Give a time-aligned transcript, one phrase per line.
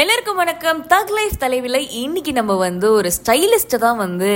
[0.00, 0.78] எல்லாருக்கும் வணக்கம்.
[0.90, 4.30] தக் லைஃப் தலைவில் இன்னைக்கு நம்ம வந்து ஒரு ஸ்டைலிஸ்ட்டை தான் வந்து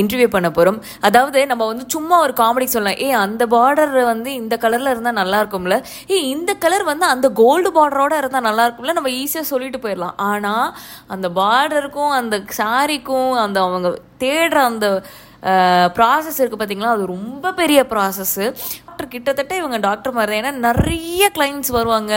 [0.00, 3.00] இன்டர்வியூ பண்ண போகிறோம் அதாவது நம்ம வந்து சும்மா ஒரு காமெடி சொல்லலாம்.
[3.06, 5.76] ஏ அந்த பார்டர் வந்து இந்த கலரில் இருந்தால் நல்லா இருக்கும்ல.
[6.14, 8.96] ஏ இந்த கலர் வந்து அந்த கோல்டு பார்டரோட இருந்தால் நல்லா இருக்கும்ல.
[8.98, 10.16] நம்ம ஈஸியாக சொல்லிட்டு போயிடலாம்.
[10.30, 10.72] ஆனால்
[11.16, 13.90] அந்த பார்டருக்கும் அந்த சாரிக்கும் அந்த அவங்க
[14.24, 14.88] தேடுற அந்த
[15.98, 18.46] ப்ராசஸ் இருக்குது பார்த்தீங்களா அது ரொம்ப பெரிய ப்ராசஸ்ஸு
[18.98, 20.38] டாக்டர் கிட்டத்தட்ட இவங்க டாக்டர் மாதிரி தான்.
[20.42, 22.12] ஏன்னா நிறைய கிளைண்ட்ஸ் வருவாங்க.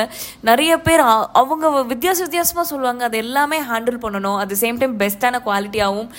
[0.50, 1.02] நிறைய பேர்
[1.42, 3.02] அவங்க வித்தியாச வித்தியாசமாக சொல்லுவாங்க.
[3.08, 4.38] அது எல்லாமே ஹேண்டில் பண்ணணும்.
[4.44, 6.10] அட் சேம் டைம் பெஸ்ட்டான குவாலிட்டியாகவும்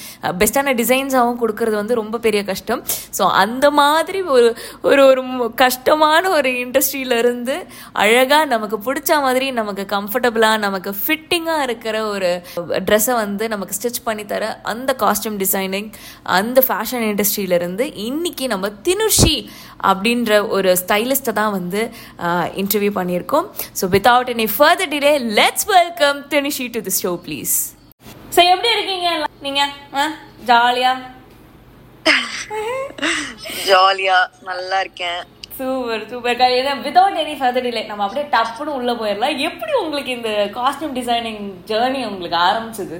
[0.40, 2.82] பெஸ்ட்டான டிசைன்ஸாகவும் கொடுக்கறது வந்து ரொம்ப பெரிய கஷ்டம்.
[3.18, 4.50] ஸோ அந்த மாதிரி ஒரு
[4.90, 5.24] ஒரு ஒரு
[5.64, 7.56] கஷ்டமான ஒரு இண்டஸ்ட்ரியிலேருந்து
[8.04, 12.30] அழகாக நமக்கு பிடிச்ச மாதிரி நமக்கு கம்ஃபர்டபுளாக நமக்கு ஃபிட்டிங்காக இருக்கிற ஒரு
[12.90, 15.90] ட்ரெஸ்ஸை வந்து நமக்கு ஸ்டிச் பண்ணி தர அந்த காஸ்டியூம் டிசைனிங்
[16.38, 19.36] அந்த ஃபேஷன் இண்டஸ்ட்ரியிலேருந்து இன்னைக்கு நம்ம தினுஷி
[19.90, 21.80] அப்படின்ற ஒரு ஸ்டைலிஸ்ட்டை தான் வந்து
[22.62, 23.46] இன்டர்வியூ பண்ணியிருக்கோம்.
[23.78, 27.54] So without any further delay let's welcome Dinushi to the show please
[28.36, 29.08] so எப்படி இருக்கீங்க?
[29.46, 29.72] நீங்கள்
[30.50, 30.98] ஜாலியாக
[33.68, 34.16] ஜாலியா?
[34.48, 35.20] நல்லா இருக்கேன்.
[35.56, 39.36] சூப்பர் சூப்பர் ஏன்னா வித்தவுட் எனி ஃபர்தர் டிலே நம்ம அப்படியே டப்புன்னு உள்ளே போயிடலாம்.
[39.48, 42.98] எப்படி உங்களுக்கு இந்த காஸ்டியூம் டிசைனிங் ஜேர்னி உங்களுக்கு ஆரம்பிச்சது?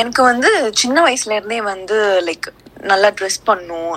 [0.00, 0.50] எனக்கு வந்து
[0.82, 1.96] சின்ன வயசுல இருந்தே வந்து
[2.28, 2.48] லைக்
[2.90, 3.92] நல்லா ட்ரெஸ் பண்ணும்.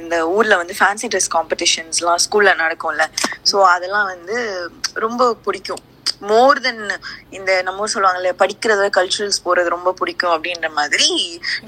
[0.00, 3.04] இந்த ஊர்ல வந்து ஃபேன்சி ட்ரெஸ் காம்படிஷன்ஸ்லாம் ஸ்கூல்ல நடக்கும்ல.
[3.50, 4.38] ஸோ அதெல்லாம் வந்து
[5.04, 5.82] ரொம்ப பிடிக்கும்.
[6.28, 6.82] மோர் தென்
[7.36, 11.08] இந்த நம்ம ஊர் சொல்லுவாங்கல்ல படிக்கிறத கல்ச்சுரல்ஸ் போறது ரொம்ப பிடிக்கும் அப்படின்ற மாதிரி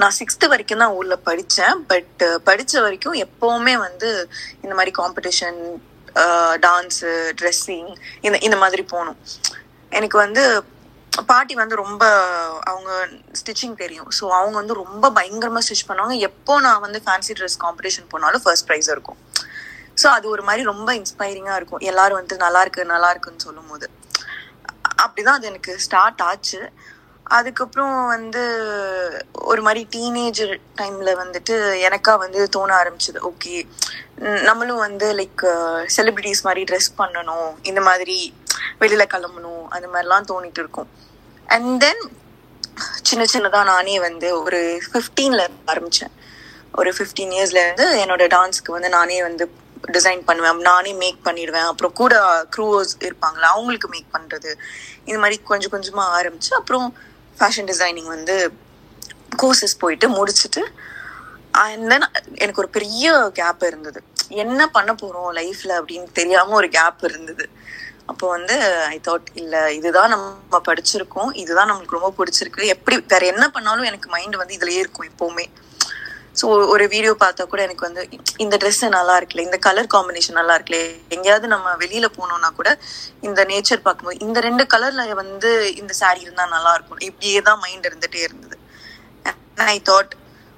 [0.00, 4.10] நான் சிக்ஸ்த் வரைக்கும் தான் ஊர்ல படித்தேன் பட் படித்த வரைக்கும் எப்பவுமே வந்து
[4.64, 5.60] இந்த மாதிரி காம்படிஷன்
[6.66, 7.90] டான்ஸு ட்ரெஸ்ஸிங்
[8.26, 9.18] இந்த இந்த மாதிரி போகணும்.
[9.92, 10.42] எனக்கு வந்து
[11.30, 12.04] பாட்டி வந்து ரொம்ப
[12.70, 12.90] அவங்க
[13.40, 14.08] ஸ்டிச்சிங் தெரியும்.
[14.18, 16.16] ஸோ அவங்க வந்து ரொம்ப பயங்கரமாக ஸ்டிச் பண்ணுவாங்க.
[16.28, 19.18] எப்போ நான் வந்து ஃபேன்சி ட்ரெஸ் காம்படிஷன் போனாலும் ஃபர்ஸ்ட் ப்ரைஸ் இருக்கும்.
[20.02, 21.82] ஸோ அது ஒரு மாதிரி ரொம்ப இன்ஸ்பைரிங்காக இருக்கும்.
[21.92, 23.88] எல்லாரும் வந்து நல்லா இருக்கு நல்லா இருக்குன்னு சொல்லும் போது
[25.04, 26.60] அப்படிதான் அது எனக்கு ஸ்டார்ட் ஆச்சு.
[27.38, 28.42] அதுக்கப்புறம் வந்து
[29.50, 31.54] ஒரு மாதிரி டீனேஜர் டைம்ல வந்துட்டு
[31.88, 33.18] எனக்கா வந்து தோண ஆரம்பிச்சது.
[33.30, 33.54] ஓகே
[34.48, 35.44] நம்மளும் வந்து லைக்
[35.96, 37.50] செலிபிரிட்டிஸ் மாதிரி ட்ரெஸ் பண்ணணும்.
[37.62, 38.16] இந்த மாதிரி
[38.80, 39.64] வெளியில கிளம்பணும்.
[39.76, 40.88] அந்த மாதிரிலாம் தோணிட்டு இருக்கும்.
[41.48, 42.02] அண்ட் தென்
[43.02, 46.12] சின்ன சின்னதா நானே வந்து ஒரு ஃபிஃப்டீன்ல ஆரம்பிச்சேன்.
[46.74, 49.50] ஒரு ஃபிஃப்டீன் இயர்ஸ்ல இருந்து என்னோட டான்ஸ்க்கு வந்து நானே வந்து
[49.92, 50.58] டிசைன் பண்ணுவேன்.
[50.58, 51.68] நானே மேக் பண்ணிடுவேன்.
[51.72, 52.14] அப்புறம் கூட
[52.56, 54.54] க்ரூவர்ஸ் இருப்பாங்களா அவங்களுக்கு மேக் பண்றது.
[55.04, 56.96] இந்த மாதிரி கொஞ்சம் கொஞ்சமா ஆரம்பிச்சு அப்புறம்
[57.38, 58.52] ஃபேஷன் டிசைனிங் வந்து
[59.42, 60.62] கோர்சஸ் போயிட்டு முடிச்சுட்டு
[61.50, 64.02] அண்ட் தென் எனக்கு ஒரு பெரிய கேப் இருந்தது.
[64.28, 67.48] என்ன பண்ண போறோம் லைஃப்ல அப்படின்னு தெரியாம ஒரு கேப் இருந்தது.
[68.10, 68.56] அப்போ வந்து
[68.94, 71.30] ஐ தாட் இல்ல இதுதான் நம்ம படிச்சிருக்கோம்.
[71.42, 72.62] இதுதான் நம்மளுக்கு ரொம்ப பிடிச்சிருக்கு.
[72.74, 75.46] எப்படி வேற என்ன பண்ணாலும் எனக்கு மைண்ட் வந்து இதுலயே இருக்கும் எப்பவுமே.
[76.40, 78.02] ஸோ ஒரு வீடியோ பார்த்தா கூட எனக்கு வந்து
[78.44, 80.80] இந்த ட்ரெஸ் நல்லா இருக்குல்ல இந்த கலர் காம்பினேஷன் நல்லா இருக்குல்ல
[81.16, 82.70] எங்கேயாவது நம்ம வெளியில போனோம்னா கூட
[83.28, 87.02] இந்த நேச்சர் பார்க்கும்போது இந்த ரெண்டு கலர்ல வந்து இந்த saree இருந்தா நல்லா இருக்கும்.
[87.08, 88.56] இப்படியே தான் மைண்ட் இருந்துட்டே இருந்தது.
[89.74, 90.12] ஐ தாட்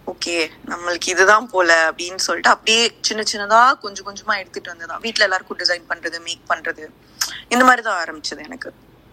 [0.06, 0.36] ஓகே
[0.70, 5.90] நம்மளுக்கு இதுதான் போல அப்படின்னு சொல்லிட்டு அப்படியே சின்ன சின்னதா கொஞ்சம் கொஞ்சமா எடுத்துட்டு வந்ததா வீட்டுல எல்லாருக்கும் டிசைன்
[5.92, 6.84] பண்றது மேக் பண்றது.
[7.54, 8.70] இந்த மாதிரி தான் ஆரம்பிச்சது எனக்கு.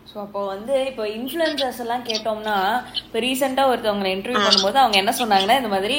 [0.09, 2.53] ஸோ அப்போ வந்து இப்போ இன்ஃப்ளூயன்சர்ஸ் எல்லாம் கேட்டோம்னா
[3.01, 5.97] இப்போ ரீசெண்டாக ஒருத்தவங்களை இன்டர்வியூ பண்ணும்போது அவங்க என்ன சொன்னாங்கன்னா இந்த மாதிரி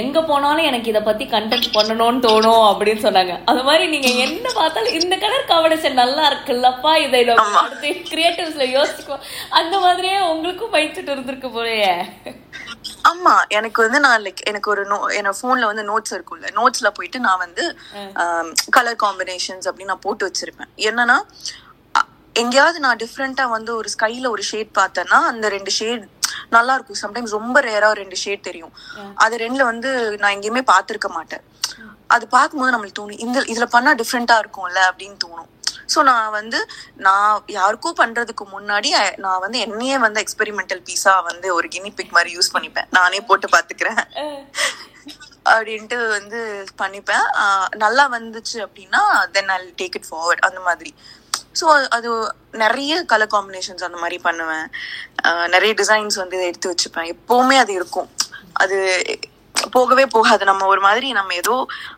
[0.00, 3.34] எங்க போனாலும் எனக்கு இதை பத்தி கண்டென்ட் பண்ணணும்னு தோணும் அப்படின்னு சொன்னாங்க.
[3.52, 7.22] அது மாதிரி நீங்க என்ன பார்த்தாலும் இந்த கலர் காம்பினேஷன் நல்லா இருக்குல்லப்பா இதை
[7.62, 9.24] அடுத்து கிரியேட்டிவ்ஸ்ல யோசிக்கும்
[9.60, 11.92] அந்த மாதிரியே உங்களுக்கும் பயிற்சிட்டு இருந்திருக்கு போலயே.
[13.10, 16.48] ஆமா எனக்கு வந்து நான் லைக் எனக்கு ஒரு நோ என்னோட போன்ல வந்து நோட்ஸ் இருக்கும்ல.
[16.58, 17.64] நோட்ஸ்ல போயிட்டு நான் வந்து
[18.76, 20.70] கலர் காம்பினேஷன்ஸ் அப்படின்னு நான் போட்டு வச்சிருப்பேன்.
[20.90, 21.18] என்னன்னா
[22.36, 26.04] எங்கேயாவது நான் டிஃப்ரெண்டா வந்து ஒரு ஸ்கைல ஒரு ஷேட் பார்த்தேன்னா அந்த ரெண்டு ஷேட்
[26.54, 28.74] நல்லா இருக்கும் சம்டைம்ஸ் ரொம்ப ரேரா ரெண்டு ஷேட் தெரியும்.
[29.24, 31.42] அது ரெண்டுல வந்து நான் எங்கேயுமே பார்த்திருக்க மாட்டேன்.
[32.14, 35.50] அது பார்க்கும்போது நம்மளுக்கு தோணும் இந்த இதுல பண்ணா டிஃப்ரெண்டா இருக்கும்ல அப்படின்னு தோணும்.
[35.94, 36.58] ஸோ நான் வந்து
[37.06, 38.90] நான் யாருக்கோ பண்றதுக்கு முன்னாடி
[39.24, 42.90] நான் வந்து என்னையே வந்து எக்ஸ்பெரிமெண்டல் பீஸா வந்து ஒரு கினி பிக் மாதிரி யூஸ் பண்ணிப்பேன்.
[42.98, 44.02] நானே போட்டு பாத்துக்கிறேன்.
[45.50, 46.40] அப்படின்ட்டு வந்து
[46.82, 47.26] பண்ணிப்பேன்.
[47.84, 49.00] நல்லா வந்துச்சு அப்படின்னா
[49.36, 50.90] then I take it forward அந்த மாதிரி.
[51.60, 52.10] ஸோ அது
[52.64, 54.66] நிறைய கலர் காம்பினேஷன்ஸ் அந்த மாதிரி பண்ணுவேன்.
[55.54, 57.10] நிறைய டிசைன்ஸ் வந்து எடுத்து வச்சுப்பேன்.
[57.14, 58.08] எப்பவுமே அது இருக்கும்.
[58.52, 58.78] அது
[59.70, 60.44] போகவே போகாது.
[60.44, 61.56] நம்ம ஒரு மாதிரி நம்ம ஏதோ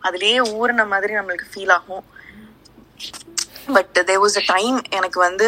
[0.08, 2.04] அதுலயே ஊறின மாதிரி நம்மளுக்கு ஃபீல் ஆகும்.
[3.76, 5.46] But there was a time எனக்கு வந்து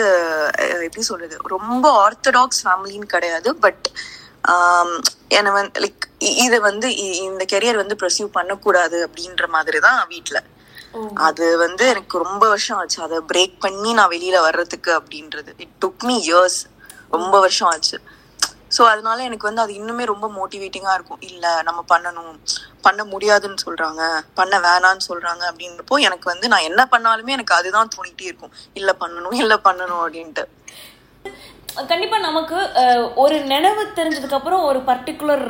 [0.86, 3.50] எப்படி சொல்றது ரொம்ப ஆர்த்தடாக்ஸ் ஃபேமிலின்னு கிடையாது.
[3.64, 3.86] பட்
[5.38, 6.04] என்னை வந்து லைக்
[6.44, 6.88] இதை வந்து
[7.28, 10.42] இந்த கெரியர் வந்து ப்ரொசீவ் பண்ணக்கூடாது அப்படின்ற மாதிரி தான் வீட்டில்
[11.26, 12.98] அது வந்து எனக்கு ரொம்ப வருஷம் ஆச்சு.
[13.06, 15.50] அதை பிரேக் பண்ணி நான் வெளியில வர்றதுக்கு அப்படின்றது.
[15.64, 16.58] இட் டுக் மீ இயர்ஸ்
[17.16, 17.96] ரொம்ப வருஷம் ஆச்சு.
[18.76, 21.20] ஸோ அதனால எனக்கு வந்து அது இன்னுமே ரொம்ப மோட்டிவேட்டிங்கா இருக்கும்.
[21.20, 22.32] இல்லை நம்ம பண்ணணும்.
[22.82, 24.02] பண்ண முடியாதுன்னு சொல்றாங்க.
[24.34, 28.54] பண்ண வேணான்னு சொல்றாங்க அப்படின்றப்போ எனக்கு வந்து நான் என்ன பண்ணாலுமே எனக்கு அதுதான் தோணிகிட்டே இருக்கும்.
[28.74, 30.44] இல்லை பண்ணணும் இல்லை பண்ணணும் அப்படின்ட்டு.
[31.90, 32.58] கண்டிப்பா நமக்கு
[33.22, 35.44] ஒரு நினைவு தெரிஞ்சதுக்கு அப்புறம் ஒரு பர்டிகுலர்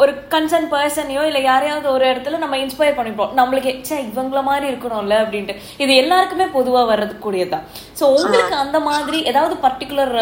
[0.00, 3.32] ஒரு கன்சர்ன் பர்சனையோ இல்ல யாரையாவது ஒரு இடத்துல நம்ம இன்ஸ்பயர் பண்ணிப்போம்.
[3.40, 5.54] நம்மளுக்கு ச்சே இவங்கள மாதிரி இருக்கணும்ல அப்படின்ட்டு.
[5.84, 7.66] இது எல்லாருக்குமே பொதுவா வர்றதுக்கூடியதுதான்.
[7.98, 10.14] ஸோ உங்களுக்கு அந்த மாதிரி ஏதாவது பர்டிகுலர்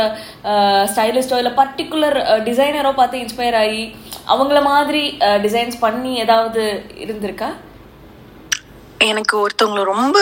[0.93, 2.19] ஸ்டைலிஸ்டோ இல்ல பர்டிகுலர்
[2.49, 3.85] டிசைனரோ பார்த்து இன்ஸ்பயர் ஆகி
[4.35, 5.05] அவங்கள மாதிரி
[5.47, 6.65] டிசைன்ஸ் பண்ணி ஏதாவது
[7.07, 7.51] இருந்திருக்கா?
[9.13, 10.19] எனக்கு ஒருத்தவங்கள ரொம்ப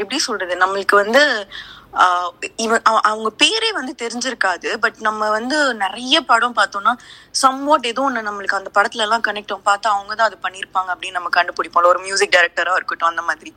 [0.00, 0.54] எப்படி சொல்றது?
[0.62, 1.22] நம்மளுக்கு வந்து
[2.56, 6.92] இவன் அவ- அவங்க பேரே வந்து தெரிஞ்சிருக்காது பட் நம்ம வந்து நிறைய படம் பார்த்தோம்னா
[7.42, 9.66] சம்வாட் ஏதோ ஒன்று நம்மளுக்கு அந்த படத்துல எல்லாம் கனெக்ட் ஆகும்.
[9.66, 13.54] பார்த்தா அவங்க தான் அது பண்ணியிருப்பாங்க அப்படின்னு நம்ம கண்டுபிடிப்போம் ஒரு மியூசிக் டைரக்டரா இருக்கட்டும் அந்த மாதிரி.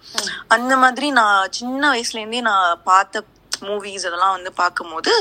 [0.47, 3.23] அந்த மாதிரி நான் சின்ன வயசுல இருந்தே நான் பார்த்த
[3.61, 5.11] மூவிஸ் அதெல்லாம் வந்து பார்க்கும்போது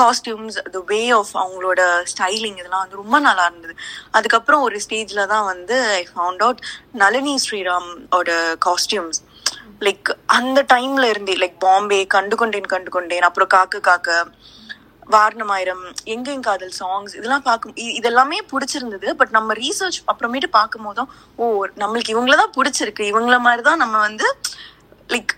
[0.00, 1.80] காஸ்டியூம்ஸ் த வே ஆஃப் அவங்களோட
[2.12, 3.74] ஸ்டைலிங் இதெல்லாம் வந்து ரொம்ப நல்லா இருந்தது.
[4.10, 6.60] அதுக்கப்புறம் ஒரு ஸ்டேஜ்ல தான் வந்து I found out
[6.92, 8.30] Nalini Sriram ஓட
[8.66, 9.20] காஸ்டியூம்ஸ்
[9.84, 14.14] லைக் அந்த டைம்ல இருந்தே லைக் பாம்பே கண்டு கொண்டேன் கண்டு கொண்டேன் அப்புறம் காக்க காக்க
[15.14, 15.82] வாரணமாயிரம்
[16.12, 19.08] எங்கெங்க காதல் சாங்ஸ் இதெல்லாம் பார்க்கும் இதெல்லாமே பிடிச்சிருந்தது.
[19.18, 23.04] பட் நம்ம ரீசர்ச் அப்புறமேட்டு பார்க்கும் போதும் ஓ நம்மளுக்கு இவங்கள தான் பிடிச்சிருக்கு.
[23.12, 24.26] இவங்கள மாதிரி தான் நம்ம வந்து
[25.14, 25.34] லைக்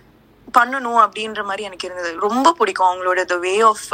[0.59, 2.13] பண்ணணும் அப்படின்ற மாதிரி எனக்கு இருந்தது.
[2.29, 3.87] ரொம்ப பிடிக்கும் அவங்களோட த வே ஆஃப்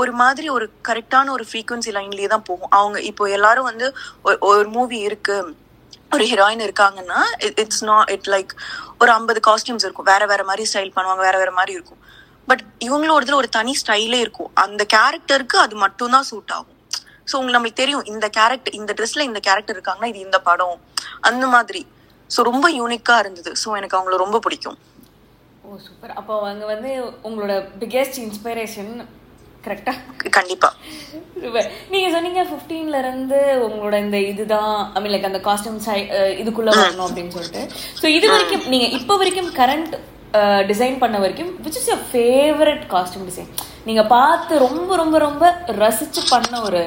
[0.00, 2.72] ஒரு மாதிரி ஒரு கரெக்டான ஒரு ஃப்ரீக்குவன்சி லைன்லயே தான் போகும்.
[2.78, 3.86] அவங்க இப்போ எல்லாரும் வந்து
[4.52, 5.36] ஒரு மூவி இருக்கு.
[6.14, 7.20] ஒரு ஹீரோயின் இருக்காங்கன்னா
[7.62, 8.50] இட்ஸ் நாட் இட் லைக்
[9.02, 10.08] ஒரு ஐம்பது காஸ்டியூம்ஸ் இருக்கும்.
[10.12, 12.00] வேற வேற மாதிரி ஸ்டைல் பண்ணுவாங்க வேற வேற மாதிரி இருக்கும்.
[12.50, 14.50] பட் இவங்களோடதுல ஒரு தனி ஸ்டைலே இருக்கும்.
[14.64, 16.78] அந்த கேரக்டருக்கு அது மட்டும்தான் சூட் ஆகும்.
[17.28, 20.78] ஸோ உங்களுக்கு நம்மளுக்கு தெரியும் இந்த கேரக்டர் இந்த ட்ரெஸ்ல இந்த கேரக்டர் இருக்காங்கன்னா இது இந்த படம்.
[21.30, 21.82] அந்த மாதிரி.
[22.30, 23.52] ஸோ ரொம்ப யூனிக்கா இருந்தது.
[23.62, 24.78] ஸோ எனக்கு அவங்கள ரொம்ப பிடிக்கும்.
[25.64, 26.92] ஓ சூப்பர் அப்போ அங்க வந்து
[27.28, 28.92] உங்களோட பிக்கெஸ்ட் இன்ஸ்பிரேஷன்
[29.64, 29.92] கரெக்டா
[30.36, 30.68] கண்டிப்பா.
[31.92, 35.78] நீங்க சொன்னீங்க 15 ல இருந்து உங்களோட இந்த இதுதான் ஐ மீன் லைக் அந்த காஸ்டியூம்
[36.42, 37.62] இதுக்குள்ள வரணும் அப்படின்னு சொல்லிட்டு.
[38.00, 39.94] ஸோ இது வரைக்கும் நீங்க இப்போ வரைக்கும் கரண்ட்
[40.70, 43.50] டிசைன் பண்ண வரைக்கும் which is your favourite costume design
[43.88, 45.44] நீங்க பார்த்து ரொம்ப ரொம்ப ரொம்ப
[45.82, 46.82] ரசிச்சு பண்ண ஒரு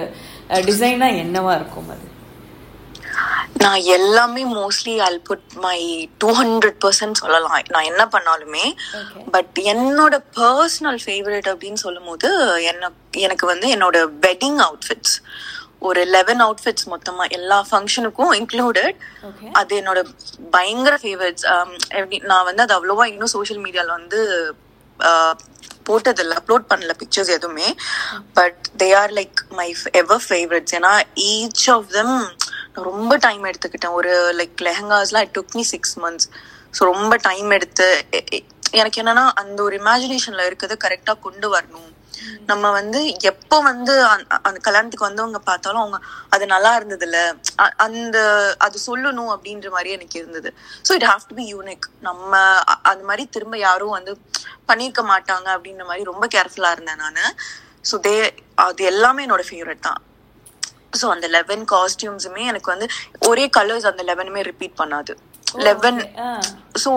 [0.69, 2.05] டிசைனா என்னவா இருக்கும் அது?
[3.63, 5.79] நான் எல்லாமே mostly all put my
[6.21, 7.55] two hundred percent சொல்லலாம்.
[7.75, 8.65] நான் என்ன பண்ணாலுமே.
[9.35, 12.29] பட் என்னோட பர்சனல் ஃபேவரட் அப்படின்னு சொல்லும் போது
[12.71, 12.91] என்ன
[13.25, 13.97] எனக்கு வந்து என்னோட
[14.27, 15.15] வெட்டிங் அவுட்ஃபிட்ஸ்
[15.87, 18.99] ஒரு லெவன் அவுட்ஃபிட்ஸ் மொத்தமா எல்லா ஃபங்க்ஷனுக்கும் இன்க்ளூடட்
[19.59, 19.99] அது என்னோட
[20.55, 21.45] பயங்கர ஃபேவரட்ஸ்
[21.99, 24.21] எப்படி நான் வந்து அது அவ்வளோவா இன்னும் சோஷியல் மீடியால வந்து
[25.87, 27.67] போட்டதில்ல அப்லோட் பண்ணல பிக்சர்ஸ் எதுவுமே.
[28.37, 29.67] But they are like my
[30.01, 30.93] ever favourites ஏன்னா
[31.31, 32.15] ஈச் ஆஃப் தெம்
[32.83, 33.91] ரொம்ப டைம் எடுத்துக்கிட்டேன்.
[33.91, 36.29] ஒரு like லெஹங்காஸ்லாம் it took me six months
[36.79, 38.05] so ரொம்ப டைம் எடுத்து
[38.71, 41.93] எனக்கு என்னன்னா அந்த ஒரு இமேஜினேஷன்ல இருக்கிறத கரெக்டா கொண்டு வரணும்.
[42.45, 45.99] நம்ம வந்து எப்போ வந்து அந்த- கல்யாணத்துக்கு வந்தவங்க பார்த்தாலும் அவங்க
[46.29, 47.35] அது நல்லா இருந்தது இல்ல
[47.75, 48.17] அந்த
[48.57, 50.53] அது சொல்லணும் அப்படின்ற மாதிரி எனக்கு இருந்தது.
[50.89, 52.37] So it have to be unique நம்ம
[52.81, 54.17] அந்த மாதிரி திரும்ப யாரும் வந்து
[54.67, 57.35] பண்ணியிருக்க மாட்டாங்க அப்படின்ற மாதிரி ரொம்ப கேர்ஃபுல்லா இருந்தேன் நான்.
[57.91, 60.01] ஸோ தே அது எல்லாமே என்னோட ஃபேவரட் தான்.
[61.01, 62.87] ஸோ அந்த லெவன் காஸ்டியூம்ஸுமே எனக்கு வந்து
[63.29, 65.13] ஒரே கலர்ஸ் அந்த லெவனுமே ரிப்பீட் பண்ணாது.
[65.67, 66.01] லெவன்
[66.83, 66.91] ஸோ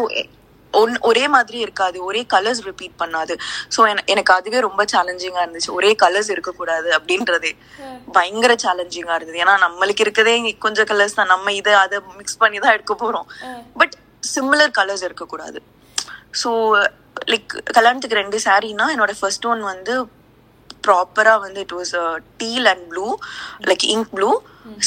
[0.74, 1.98] ஒன் ஒரே மாதிரி இருக்காது.
[2.08, 3.34] ஒரே கலர்ஸ் ரிப்பீட் பண்ணாது.
[3.74, 3.80] ஸோ
[4.12, 5.70] எனக்கு அதுவே ரொம்ப சேலஞ்சிங்கா இருந்துச்சு.
[5.78, 7.52] ஒரே கலர்ஸ் இருக்கக்கூடாது அப்படின்றதே.
[8.16, 9.40] பயங்கர சேலஞ்சிங்கா இருந்தது.
[9.44, 10.34] ஏன்னா நம்மளுக்கு இருக்கதே
[10.66, 11.32] கொஞ்சம் கலர்ஸ் தான்.
[11.34, 13.28] நம்ம இதை அதை மிக்ஸ் பண்ணி தான் எடுக்க போறோம்.
[13.82, 13.96] பட்
[14.34, 15.60] சிமிலர் கலர்ஸ் இருக்கக்கூடாது.
[16.42, 16.50] ஸோ
[17.32, 19.94] லைக் கல்யாணத்துக்கு ரெண்டு சாரீனா என்னோட ஃபர்ஸ்ட் ஒன் வந்து
[20.86, 21.94] ப்ராப்பரா வந்து it was
[22.42, 23.06] teal and blue
[23.70, 24.30] like ink blue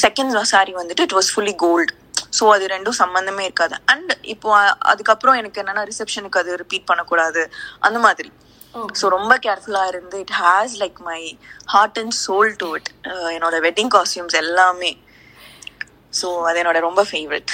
[0.04, 1.92] second sari வந்துட்டு it was fully gold
[2.38, 3.76] so அது ரெண்டும் சம்மந்தமே இருக்காது.
[3.92, 4.50] அண்ட் இப்போ
[4.92, 7.42] அதுக்கப்புறம் எனக்கு என்னன்னா ரிசப்ஷனுக்கு அது ரிப்பீட் பண்ணக்கூடாது.
[7.86, 8.30] அந்த மாதிரி.
[8.98, 11.20] ஸோ ரொம்ப கேர்ஃபுல்லா இருந்து it has like my
[11.72, 12.88] heart and soul to it
[13.34, 14.92] என்னோட வெட்டிங் காஸ்டியூம்ஸ் எல்லாமே.
[16.20, 17.52] ஸோ அது என்னோட ரொம்ப ஃபேவரட்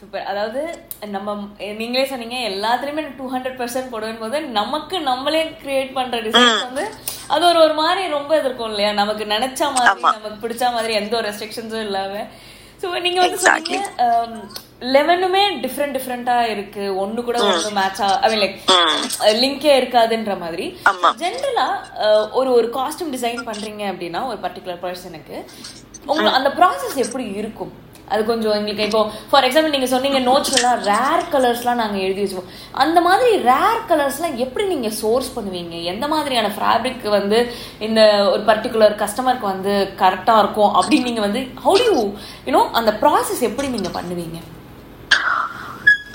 [0.00, 0.60] சூப்பர் அதாவது
[1.14, 1.34] நம்ம
[1.80, 6.86] நீங்களே சொன்னீங்க எல்லாத்துலயுமே டூ ஹண்ட்ரட் பர்சன்ட் போடுவேன் போது நமக்கு நம்மளே கிரியேட் பண்ற டிசைன்ஸ் வந்து
[7.34, 8.90] அது ஒரு ஒரு மாதிரி ரொம்ப இது இருக்கும் இல்லையா?
[9.02, 12.24] நமக்கு நினைச்ச மாதிரி நமக்கு பிடிச்ச மாதிரி எந்த ஒரு ரெஸ்ட்ரிக்ஷன்ஸும் இல்லாம.
[12.82, 13.38] ஸோ நீங்க வந்து.
[13.46, 13.78] சொன்னீங்க
[14.94, 16.84] லெவனுமே டிஃப்ரெண்ட் டிஃப்ரெண்டா இருக்கு.
[17.02, 18.58] ஒண்ணு கூட ஒண்ணு மேட்சா ஐ மீன் லைக்
[19.42, 20.66] லிங்கே இருக்காதுன்ற மாதிரி.
[21.22, 21.68] ஜென்ரலா
[22.40, 25.36] ஒரு ஒரு காஸ்டியூம் டிசைன் பண்றீங்க அப்படின்னா ஒரு பர்டிகுலர் பர்சனுக்கு
[26.10, 27.72] உங்களுக்கு அந்த ப்ராசஸ் எப்படி இருக்கும்?
[28.10, 32.50] அது கொஞ்சம் எங்களுக்கு இப்போ ஃபார் எக்ஸாம்பிள் நீங்கள் சொன்னீங்க நோட்ஸ்லாம் ரேர் கலர்ஸ்லாம் நாங்கள் எழுதி வச்சுப்போம்
[32.84, 35.76] அந்த மாதிரி ரேர் கலர்ஸ்லாம் எப்படி நீங்கள் சோர்ஸ் பண்ணுவீங்க?
[35.92, 37.38] எந்த மாதிரியான ஃபேப்ரிக் வந்து
[37.88, 38.00] இந்த
[38.32, 41.96] ஒரு பர்டிகுலர் கஸ்டமருக்கு வந்து கரெக்டாக இருக்கும் அப்படின்னு நீங்கள் வந்து ஹவு யூ
[42.48, 44.40] யூனோ அந்த ப்ராசஸ் எப்படி நீங்கள் பண்ணுவீங்க?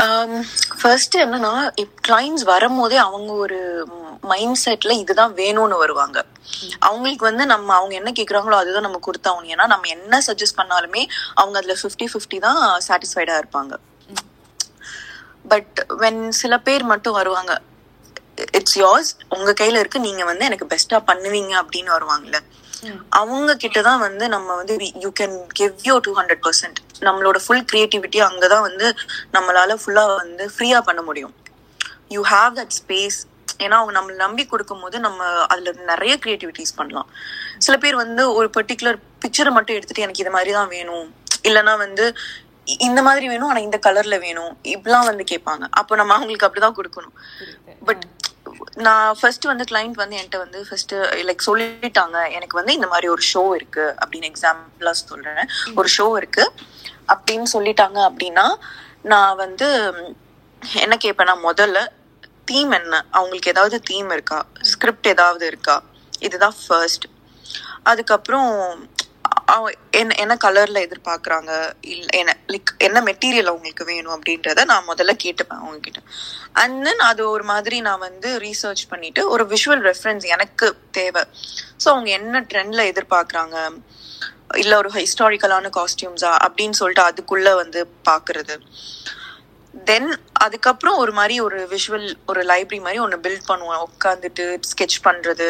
[0.06, 0.32] Um,
[0.80, 1.52] ஃபர்ஸ்ட் என்னன்னா
[2.08, 3.60] கிளைண்ட்ஸ் வரும்போதே அவங்க ஒரு
[4.22, 6.18] மைண்ட் செட்ல இதுதான் வேணும்னு வருவாங்க.
[6.80, 9.52] அவங்களுக்கு வந்து நம்ம அவங்க என்ன கேக்குறாங்களோ அதுதான் நம்ம கொடுத்தாகணும்.
[9.56, 13.74] ஏன்னா நம்ம என்ன சஜஸ்ட் பண்ணாலுமே அவங்க அதுல 50 50 தான் சாட்டிஸ்ஃபைடா இருப்பாங்க.
[15.54, 17.54] பட் வென் சில பேர் மட்டும் வருவாங்க
[18.60, 22.40] இட்ஸ் யோர்ஸ் உங்க கையில இருக்கு நீங்க வந்து எனக்கு பெஸ்டா பண்ணுவீங்க அப்படின்னு வருவாங்கல்ல.
[23.10, 27.66] அவங்க கிட்ட தான் வந்து நம்ம வந்து you can give you two hundred percent நம்மளோட ஃபுல்
[27.74, 28.94] கிரியேட்டிவிட்டி அங்கதான் வந்து
[29.34, 31.34] நம்மளால ஃபுல்லா வந்து ஃப்ரீயா பண்ண முடியும்.
[32.10, 33.20] யூ ஹாவ் தட் ஸ்பேஸ்
[33.58, 37.08] ஏன்னா அவங்க நம்மள நம்பி கொடுக்கும் போது நம்ம அதுல நிறைய கிரியேட்டிவிட்டிஸ் பண்ணலாம்.
[37.58, 41.14] சில பேர் வந்து ஒரு பர்டிகுலர் பிக்சரை மட்டும் எடுத்துட்டு எனக்கு இது மாதிரி தான் வேணும்.
[41.44, 42.16] இல்லைன்னா வந்து
[42.66, 44.58] இந்த மாதிரி வேணும் ஆனா இந்த கலர்ல வேணும்.
[44.64, 45.66] இப்படிலாம் வந்து கேட்பாங்க.
[45.70, 47.16] அப்போ நம்ம அவங்களுக்கு அப்படிதான் கொடுக்கணும்.
[47.86, 48.04] பட்
[48.76, 53.22] நான் ஃபர்ஸ்ட் வந்து கிளைண்ட் வந்து என்கிட்ட வந்து ஃபர்ஸ்ட் லைக் சொல்லிட்டாங்க எனக்கு வந்து இந்த மாதிரி ஒரு
[53.34, 55.48] ஷோ இருக்கு அப்படின்னு எக்ஸாம்பிளா சொல்றேன்.
[55.76, 56.54] ஒரு ஷோ இருக்கு.
[57.08, 58.56] அப்படின்னு சொல்லிட்டாங்க அப்படின்னா
[59.02, 59.94] நான் வந்து
[60.74, 61.88] என்ன கேட்பேன்னா முதல்ல
[62.46, 63.06] தீம் என்ன?
[63.12, 64.46] அவங்களுக்கு ஏதாவது தீம் இருக்கா?
[64.62, 65.84] ஸ்கிரிப்ட் ஏதாவது இருக்கா?
[66.20, 67.06] இதுதான் ஃபர்ஸ்ட்
[67.84, 68.52] அதுக்கப்புறம்
[69.92, 71.52] என்ன என்ன கலர்ல எதிர்பார்க்குறாங்க?
[71.82, 76.02] இல்லை என்ன லைக் என்ன மெட்டீரியல் அவங்களுக்கு வேணும் அப்படின்றத நான் முதல்ல கேட்டுப்பேன் அவங்கக்கிட்ட
[76.54, 81.24] அண்ட் தென் அது ஒரு மாதிரி நான் வந்து ரீசர்ச் பண்ணிட்டு ஒரு விஷுவல் ரெஃபரன்ஸ் எனக்கு தேவை.
[81.84, 83.58] ஸோ அவங்க என்ன ட்ரெண்ட்ல எதிர்பார்க்குறாங்க?
[84.56, 88.56] இல்லை ஒரு ஹிஸ்டாரிக்கலான காஸ்டியூம்ஸா அப்படின்னு சொல்லிட்டு அதுக்குள்ள வந்து பார்க்கறது
[89.86, 95.48] தென் அதுக்கப்புறம் ஒரு மாதிரி ஒரு விஷுவல் ஒரு லைப்ரரி மாதிரி ஒன்று பில்ட் பண்ணுவோம் உட்காந்துட்டு ஸ்கெட்ச் பண்ணுறது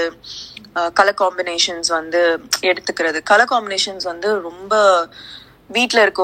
[0.99, 2.21] கலர் காம்பினேஷன்ஸ் வந்து
[2.69, 3.19] எடுத்துக்கிறது.
[3.31, 4.75] கலர் காம்பினேஷன்ஸ் வந்து ரொம்ப
[5.75, 6.23] வீட்ல இருக்க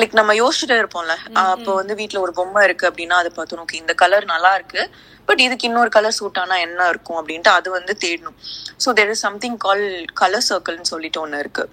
[0.00, 1.14] லைக் நம்ம யோசிச்சுட்டே இருப்போம்ல.
[1.50, 4.82] அப்போ வந்து வீட்ல ஒரு பொம்மை இருக்கு அப்படின்னா அதை பார்த்தோம் ஓகே இந்த கலர் நல்லா இருக்கு
[5.28, 8.36] பட் இதுக்கு இன்னொரு கலர் சூட் ஆனா என்ன இருக்கும் அப்படின்ட்டு அது வந்து தேடணும்.
[8.82, 9.84] So there is something call
[10.20, 11.64] colour சர்க்கிள்னு சொல்லிட்டு ஒன்று இருக்கு.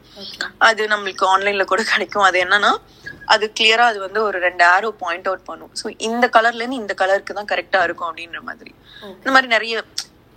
[0.69, 2.25] அது நம்மளுக்கு ஆன்லைன்ல கூட கிடைக்கும்.
[2.29, 2.71] அது என்னன்னா
[3.33, 5.73] அது கிளியரா அது வந்து ஒரு ரெண்டு ஆரோ பாயிண்ட் அவுட் பண்ணும்.
[5.81, 8.73] ஸோ இந்த கலர்ல இருந்து இந்த கலருக்கு தான் கரெக்டா இருக்கும் அப்படின்ற மாதிரி.
[9.19, 9.83] இந்த மாதிரி நிறைய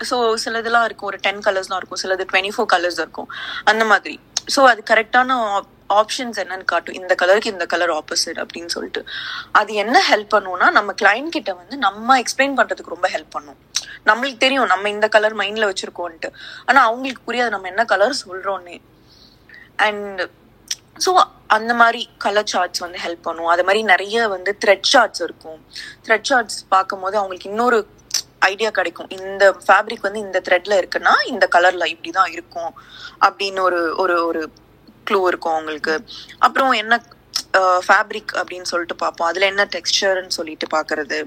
[0.01, 1.09] ஸோ சிலதெல்லாம் இருக்கும்.
[1.13, 2.01] ஒரு டென் கலர்ஸ்லாம் இருக்கும்.
[2.03, 3.29] சிலது டுவெண்ட்டி ஃபோர் கலர்ஸ் இருக்கும்.
[3.73, 4.17] அந்த மாதிரி.
[4.55, 5.39] ஸோ அது கரெக்டான
[6.01, 6.97] ஆப்ஷன்ஸ் என்னன்னு காட்டும்.
[7.01, 9.03] இந்த கலருக்கு இந்த கலர் ஆப்போசிட் அப்படின்னு சொல்லிட்டு.
[9.61, 13.59] அது என்ன ஹெல்ப் பண்ணும்னா நம்ம கிளைண்ட் கிட்ட வந்து நம்ம எக்ஸ்பிளைன் பண்றதுக்கு ரொம்ப ஹெல்ப் பண்ணும்.
[14.09, 14.71] நம்மளுக்கு தெரியும்.
[14.73, 16.31] நம்ம இந்த கலர் மைண்ட்ல வச்சிருக்கோம்ட்டு
[16.69, 18.77] ஆனா அவங்களுக்கு புரியாது நம்ம என்ன கலர் சொல்றோன்னே
[19.87, 20.23] அண்ட்
[21.05, 21.11] ஸோ
[21.57, 23.51] அந்த மாதிரி கலர் சார்ட்ஸ் வந்து ஹெல்ப் பண்ணும்.
[23.55, 25.59] அது மாதிரி நிறைய வந்து த்ரெட் சார்ட்ஸ் இருக்கும்.
[26.07, 27.79] த்ரெட் சார்ட்ஸ் பார்க்கும்போது அவங்களுக்கு இன்னொரு
[28.47, 29.11] ஐடியா கிடைக்கும்.
[29.11, 32.75] இந்த ஃபேப்ரிக் வந்து இந்த த்ரெட்ல இருக்குன்னா இந்த கலர்ல இப்படிதான் இருக்கும்
[33.21, 34.51] அப்படின்னு ஒரு ஒரு ஒரு
[35.11, 36.05] க்ளூ இருக்கும் அவங்களுக்கு
[36.39, 37.05] அப்புறம் என்ன
[37.89, 39.29] ஃபேப்ரிக் அப்படின்னு சொல்லிட்டு பார்ப்போம்.
[39.29, 41.25] அதுல என்ன டெக்ஸ்டர்னு சொல்லிட்டு பாக்குறது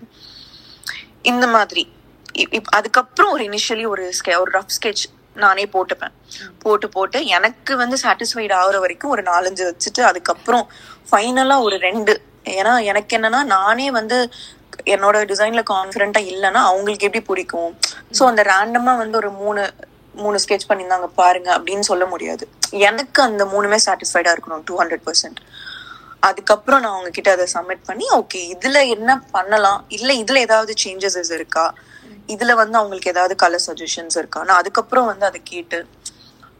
[1.22, 1.92] இந்த மாதிரி.
[2.38, 5.04] இப்- அதுக்கப்புறம் ஒரு இனிஷியலி ஒரு ஒரு ரஃப் ஸ்கெச்
[5.36, 6.12] நானே போட்டுப்பேன்.
[6.60, 10.72] போட்டு போட்டு எனக்கு வந்து சாட்டிஸ்ஃபைட் ஆகுற வரைக்கும் ஒரு நாலஞ்சு வச்சுட்டு அதுக்கப்புறம்
[11.12, 12.22] ஃபைனலா ஒரு ரெண்டு.
[12.44, 14.30] ஏன்னா எனக்கு என்னன்னா நானே வந்து
[14.86, 17.72] என்னோட டிசைன்ல கான்ஃபிடென்ட்டா இல்லைன்னா அவங்களுக்கு எப்படி பிடிக்கும்?
[18.18, 19.64] ஸோ அந்த ரேண்டமா வந்து ஒரு மூணு
[20.16, 22.48] மூணு ஸ்கெட்ச் பண்ணியிருந்தாங்க பாருங்க அப்படின்னு சொல்ல முடியாது.
[22.72, 25.40] எனக்கு அந்த மூணுமே சாட்டிஸ்ஃபைடா இருக்கணும் டூ ஹண்ட்ரட் பர்சன்ட்
[26.24, 29.86] அதுக்கப்புறம் நான் அவங்க கிட்ட அதை சப்மிட் பண்ணி ஓகே இதுல என்ன பண்ணலாம்?
[29.90, 31.74] இல்ல இதுல ஏதாவது சேஞ்சஸஸ் இருக்கா?
[32.30, 34.44] இதுல வந்து அவங்களுக்கு ஏதாவது கலர் சஜஷன்ஸ் இருக்கா?
[34.44, 35.80] நான் அதுக்கப்புறம் வந்து அதை கேட்டு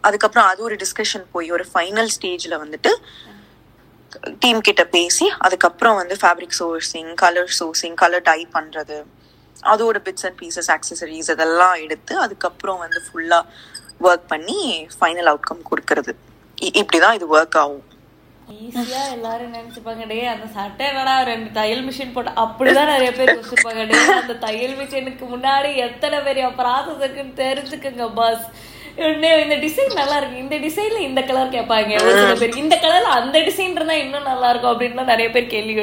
[0.04, 2.92] அதுக்கப்புறம் அது ஒரு டிஸ்கஷன் போய் ஒரு ஃபைனல் ஸ்டேஜ்ல வந்துட்டு
[4.40, 8.98] டீம் கிட்ட பேசி அதுக்கப்புறம் வந்து fabric sourcing colour sourcing colour dye பண்றது
[9.64, 13.40] அதோட பிட்ஸ் அண்ட் பீசஸ் ஆக்சசரிஸ் அதெல்லாம் எடுத்து அதுக்கப்புறம் வந்து ஃபுல்லா
[14.02, 14.60] ஒர்க் பண்ணி
[14.96, 16.12] ஃபைனல் அவுட்கம் கொடுக்கறது.
[16.58, 17.86] இ- இப்படிதான் இது ஒர்க் ஆகும்.
[18.60, 23.84] ஈஸியா எல்லாரும் நினைச்சுப்பாங்க டே அந்த சட்டை என்னடா ரெண்டு தையல் மிஷின் போட்டு அப்படிதான் நிறைய பேர் யோசிப்பாங்க
[23.88, 28.46] டே அந்த தையல் மிஷினுக்கு முன்னாடி எத்தனை பெரிய ப்ராசஸ் இருக்குன்னு தெரிஞ்சுக்குங்க பாஸ்
[29.00, 30.42] இந்த டிசைன் நல்லா இருக்கு.
[30.44, 31.92] இந்த டிசைன்ல இந்த கலர் கேட்பாங்க.
[32.06, 35.74] ஒரு சில பேர் இந்த கலர்ல அந்த டிசைன் இருந்தா இன்னும் நல்லா இருக்கும் அப்படின்னு நிறைய பேர் கேள்வி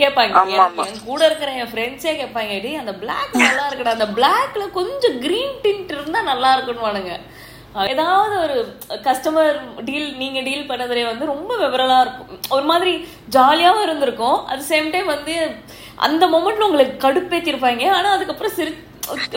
[0.00, 0.42] கேட்பாங்க.
[0.86, 3.96] என் கூட இருக்கிற என் ஃப்ரெண்ட்ஸே கேட்பாங்க டேய் அந்த Black நல்லா இருக்குடா.
[3.98, 7.14] அந்த Blackல கொஞ்சம் கிரீன் டிண்ட் இருந்தா நல்லா இருக்குன்னு வானுங்க
[7.92, 8.56] ஏதாவது ஒரு
[9.08, 12.30] கஸ்டமர் டீல் நீங்க டீல் பண்ணதுலே வந்து ரொம்ப விவரலா இருக்கும்.
[12.56, 12.92] ஒரு மாதிரி
[13.36, 14.38] ஜாலியாவும் இருந்திருக்கும்.
[14.52, 15.34] அட் சேம் டைம் வந்து
[16.06, 17.84] அந்த மொமெண்ட்ல உங்களுக்கு கடுப்பேத்திருப்பாங்க.
[17.98, 18.72] ஆனா அதுக்கப்புறம் சிரி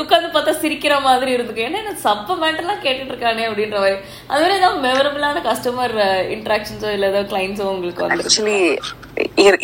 [0.01, 1.68] உட்காந்து பார்த்தா சிரிக்கிற மாதிரி இருந்துக்கும்.
[1.70, 3.98] ஏன்னா என்ன சப்ப மேட்டர்லாம் கேட்டுட்டு இருக்கானே அப்படின்ற மாதிரி.
[4.30, 5.96] அது மாதிரி ஏதாவது மெமரபிளான கஸ்டமர்
[6.36, 8.60] இன்ட்ராக்ஷன்ஸோ இல்லை ஏதாவது கிளைண்ட்ஸோ உங்களுக்கு வந்து ஆக்சுவலி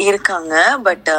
[0.08, 0.56] இருக்காங்க.
[0.88, 1.10] பட்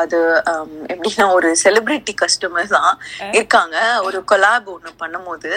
[0.00, 0.18] அது
[0.52, 2.92] um, எப்படின்னா ஒரு செலிபிரிட்டி கஸ்டமர் தான்
[3.36, 3.76] இருக்காங்க.
[4.08, 5.52] ஒரு கொலாப் ஒண்ணு பண்ணும்போது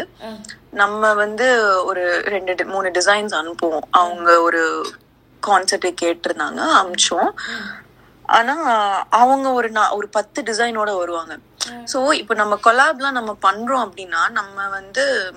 [0.81, 1.47] நம்ம வந்து
[1.89, 2.05] ஒரு
[2.35, 3.89] ரெண்டு மூணு டிசைன்ஸ் அனுப்புவோம்.
[4.01, 4.63] அவங்க ஒரு
[5.43, 7.29] கான்செப்ட் கேட்டிருந்தாங்க அமிச்சோம்.
[8.27, 8.55] ஆனா
[9.09, 11.37] அவங்க ஒரு நா- ஒரு பத்து டிசைனோட வருவாங்க.
[11.93, 15.33] சோ இப்போ நம்ம கொலாப்லாம் நம்ம பண்றோம் அப்படின்னா நம்ம வந்து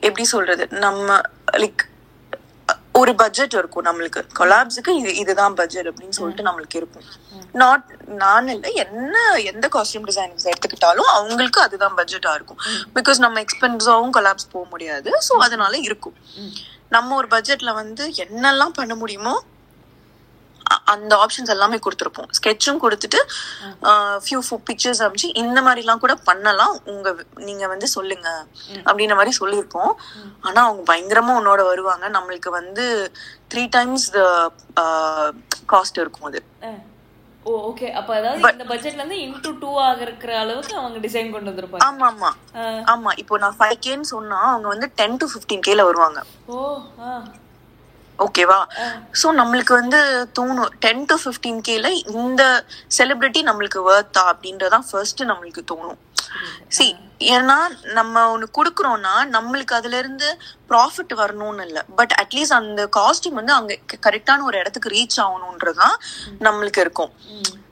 [0.00, 0.66] எப்படி சொல்றது?
[0.70, 1.20] நம்ம
[1.52, 1.76] லைக்
[2.92, 4.28] ஒரு பட்ஜெட் இருக்கும் நம்மளுக்கு.
[4.38, 7.02] கொலாப்ஸுக்கு இது இதுதான் பட்ஜெட் அப்படின்னு சொல்லிட்டு நம்மளுக்கு இருக்கும்.
[7.52, 12.58] நாட் நான் இல்ல என்ன எந்த காஸ்டியூம் டிசைனர்ஸ் எடுத்துக்கிட்டாலும் அவங்களுக்கு அதுதான் பட்ஜெட்டா இருக்கும்.
[12.94, 15.10] பிகாஸ் நம்ம எக்ஸ்பென்சிவாவும் கொலாப்ஸ் போக முடியாது.
[15.28, 16.14] சோ அதனால இருக்கும்.
[16.88, 19.42] நம்ம ஒரு பட்ஜெட்ல வந்து என்னெல்லாம் பண்ண முடியுமோ
[20.94, 22.30] அந்த ஆப்ஷன்ஸ் எல்லாமே கொடுத்துருப்போம்.
[22.38, 23.20] ஸ்கெட்சும் கொடுத்துட்டு
[24.24, 26.74] ஃபியூ ஃபோ பிக்சர்ஸ் அமைச்சு இந்த மாதிரிலாம் கூட பண்ணலாம்.
[26.92, 27.14] உங்க
[27.48, 28.28] நீங்க வந்து சொல்லுங்க.
[28.88, 29.92] அப்படின்ற மாதிரி சொல்லியிருப்போம்
[30.46, 32.06] ஆனா அவங்க பயங்கரமா உன்னோட வருவாங்க.
[32.18, 32.86] நம்மளுக்கு வந்து
[33.52, 34.20] த்ரீ டைம்ஸ் த
[35.74, 36.42] காஸ்ட் இருக்கும் அது.
[37.46, 41.50] ஓ ஓகே அப்ப அதாவது இந்த பட்ஜெட்ல இருந்து இன்டூ டூ ஆக இருக்கிற அளவுக்கு அவங்க டிசைன் கொண்டு
[41.50, 41.84] வந்திருப்பாங்க.
[41.88, 42.30] ஆமா ஆமா.
[42.92, 43.10] ஆமா.
[43.22, 46.20] இப்போ நான் ஃபைவ் கேன்னு சொன்னா அவங்க வந்து டென் டு ஃபிஃப்டீன் கேல வருவாங்க.
[46.54, 46.58] ஓ
[48.18, 48.60] ஓகேவா?
[49.20, 49.98] சோ நம்மளுக்கு வந்து
[50.38, 52.42] தோணும் டென் டு ஃபிஃப்டீன் கேல இந்த
[52.98, 56.00] செலிபிரிட்டி நம்மளுக்கு வர்த்தா அப்படின்றதான் ஃபர்ஸ்ட் நம்மளுக்கு தோணும்.
[56.68, 56.86] சி
[57.34, 57.56] ஏன்னா
[57.98, 60.28] நம்ம ஒண்ணு குடுக்குறோம்னா நம்மளுக்கு அதுல இருந்து
[60.70, 61.78] ப்ராஃபிட் வரணும்னு இல்ல.
[61.96, 65.96] பட் அட்லீஸ்ட் அந்த காஸ்டியூம் வந்து அங்க கரெக்டான ஒரு இடத்துக்கு ரீச் ஆகணும்ன்றதுதான்
[66.46, 67.12] நம்மளுக்கு இருக்கும்.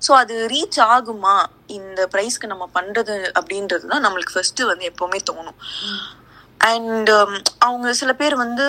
[0.07, 1.37] சோ அது ரீச் ஆகுமா?
[1.79, 5.59] இந்த பிரைஸ்க்கு நம்ம பண்றது அப்படின்றது தான் நம்மளுக்கு ஃபர்ஸ்ட் வந்து எப்பவுமே தோணும்.
[6.61, 7.11] அண்ட்
[7.59, 8.67] அவங்க சில பேர் வந்து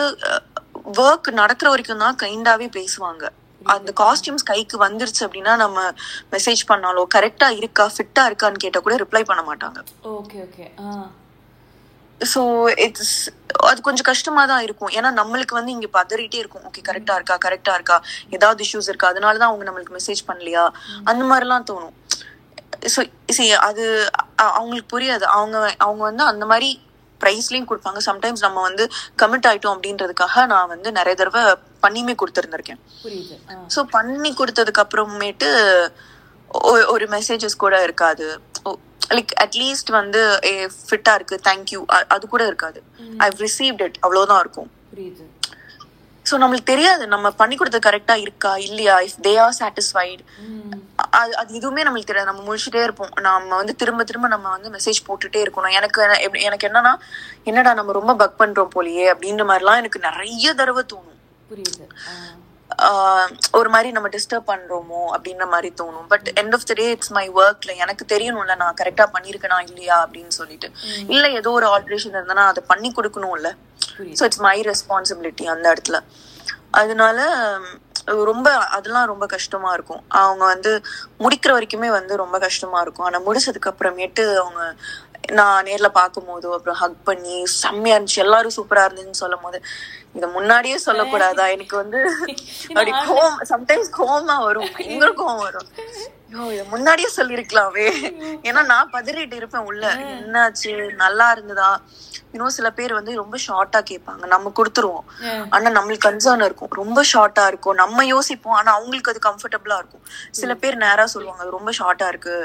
[1.04, 3.24] ஒர்க் நடக்கிற வரைக்கும் தான் கைண்டாவே பேசுவாங்க.
[3.76, 5.78] அந்த காஸ்டியூம்ஸ் கைக்கு வந்துருச்சு அப்படின்னா நம்ம
[6.34, 9.80] மெசேஜ் பண்ணாலோ கரெக்டா இருக்கா ஃபிட்டா இருக்கான்னு கேட்டா கூட ரிப்ளை பண்ண மாட்டாங்க.
[10.18, 10.68] ஓகே ஓகே
[12.22, 12.42] ஸோ
[12.86, 13.18] இட்ஸ்
[13.70, 14.92] அது கொஞ்சம் கஷ்டமா தான் இருக்கும்.
[14.98, 16.64] ஏன்னா நம்மளுக்கு வந்து இங்க பதறிட்டே இருக்கும்.
[16.70, 17.98] ஓகே கரெக்டா இருக்கா கரெக்டா இருக்கா?
[18.36, 19.12] ஏதாவது இஷ்யூஸ் இருக்கா?
[19.14, 20.64] அதனால தான் அவங்க நம்மளுக்கு மெசேஜ் பண்ணலையா?
[21.12, 21.96] அந்த மாதிரிலாம் தோணும்.
[22.94, 23.02] ஸோ
[23.36, 23.86] see அது
[24.50, 25.26] அவங்களுக்கு புரியாது.
[25.38, 26.70] அவங்க அவங்க வந்து அந்த மாதிரி
[27.24, 28.02] ப்ரைஸ்லயும் கொடுப்பாங்க.
[28.10, 28.84] சம்டைம்ஸ் நம்ம வந்து
[29.22, 31.44] கமிட் ஆயிட்டோம் அப்படின்றதுக்காக நான் வந்து நிறைய தடவை
[31.86, 32.82] பண்ணியுமே கொடுத்துருந்துருக்கேன்.
[33.76, 35.50] ஸோ பண்ணி கொடுத்ததுக்கு அப்புறமேட்டு
[36.96, 38.28] ஒரு மெசேஜஸ் கூட இருக்காது.
[39.16, 40.22] லைக் அட்லீஸ்ட் வந்து
[40.88, 41.36] ஃபிட்டா இருக்கு.
[41.48, 41.80] தேங்க்யூ
[42.16, 42.80] அது கூட இருக்காது.
[43.26, 44.70] ஐ ரிசீவ்ட் இட் அவ்வளவுதான் இருக்கும்.
[46.30, 47.04] ஸோ நம்மளுக்கு தெரியாது.
[47.14, 48.52] நம்ம பண்ணி கொடுத்தது கரெக்டா இருக்கா?
[48.68, 48.96] இல்லையா?
[49.08, 50.22] இஃப் தே ஆர் சாட்டிஸ்ஃபைட்
[51.20, 52.30] அது அது எதுவுமே நம்மளுக்கு தெரியாது.
[52.32, 53.12] நம்ம முழிச்சுட்டே இருப்போம்.
[53.28, 55.76] நம்ம வந்து திரும்ப திரும்ப நம்ம வந்து மெசேஜ் போட்டுட்டே இருக்கணும்.
[55.80, 56.02] எனக்கு
[56.50, 56.94] எனக்கு என்னன்னா
[57.44, 61.18] என்னடா நம்ம ரொம்ப பக் பண்றோம் போலியே அப்படின்ற மாதிரிலாம் எனக்கு நிறைய தடவை தோணும்.
[61.52, 61.88] புரியுது.
[63.54, 66.08] ஒரு மாதிரி நம்ம டிஸ்டர்ப் பண்றோமோ அப்படின்ற மாதிரி தோணும்.
[66.08, 70.28] But end of the day it's my ஒர்க்ல எனக்கு தெரியணும்ல நான் கரெக்டா பண்ணிருக்கேனா இல்லையா அப்படின்னு
[70.28, 70.70] சொல்லிட்டு.
[71.16, 73.52] இல்ல ஏதோ ஒரு ஆல்ட்ரேஷன் இருந்தா அதை பண்ணி கொடுக்கணும்ல.
[74.20, 76.00] ஸோ இட்ஸ் மை ரெஸ்பான்சிபிலிட்டி அந்த இடத்துல.
[76.74, 77.20] அதனால
[78.26, 80.04] ரொம்ப அதெல்லாம் ரொம்ப கஷ்டமா இருக்கும்.
[80.08, 80.72] அவங்க வந்து
[81.20, 83.06] முடிக்கிற வரைக்குமே வந்து ரொம்ப கஷ்டமா இருக்கும்.
[83.06, 84.62] ஆனா முடிச்சதுக்கு அப்புறமேட்டு அவங்க
[85.32, 88.18] நான் நேர்ல பார்க்கும் போது அப்புறம் ஹக் பண்ணி செம்மையா இருந்துச்சு.
[88.18, 89.58] எல்லாரும் சூப்பரா இருந்துச்சுன்னு சொல்லும் போது
[90.14, 91.52] இத முன்னாடியே சொல்லக்கூடாதா?
[91.52, 92.00] எனக்கு வந்து
[92.70, 94.70] அப்படி கோவம் சம்டைம்ஸ் கோவமா வரும்.
[94.78, 95.68] பயங்கர கோவம் வரும்.
[96.30, 97.86] முன்னாடியே சொல்லிருக்கலாமே.
[98.44, 99.84] ஏன்னா நான் பதறிட்டு இருப்பேன் உள்ள.
[100.18, 100.94] என்னாச்சு?
[100.96, 101.70] நல்லா இருந்ததா?
[102.32, 104.26] இன்னும் சில பேர் வந்து ரொம்ப ஷார்ட்டா கேட்பாங்க.
[104.26, 105.06] நம்ம கொடுத்துருவோம்.
[105.50, 106.70] ஆனா நம்மளுக்கு கன்சர்ன் இருக்கும்.
[106.70, 107.76] ரொம்ப ஷார்ட்டா இருக்கும்.
[107.76, 108.54] நம்ம யோசிப்போம்.
[108.54, 110.04] ஆனா அவங்களுக்கு அது கம்ஃபர்டபுளா இருக்கும்.
[110.32, 112.36] சில பேர் நேரா சொல்லுவாங்க ரொம்ப ஷார்ட்டா இருக்கு.